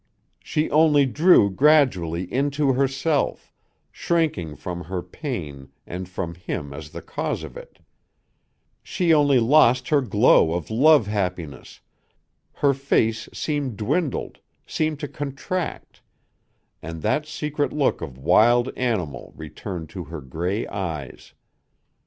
[0.39, 3.53] She only drew gradually into herself,
[3.91, 7.77] shrinking from her pain and from him as the cause of it;
[8.81, 11.81] she only lost her glow of love happiness,
[12.53, 16.01] her face seemed dwindled, seemed to contract,
[16.81, 21.35] and that secret look of a wild animal returned to her gray eyes.